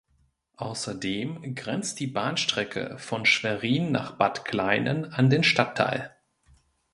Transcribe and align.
Außerdem 0.57 1.53
grenzt 1.53 1.99
die 1.99 2.07
Bahnstrecke 2.07 2.97
von 2.97 3.23
Schwerin 3.27 3.91
nach 3.91 4.17
Bad 4.17 4.45
Kleinen 4.45 5.05
an 5.05 5.29
den 5.29 5.43
Stadtteil. 5.43 6.09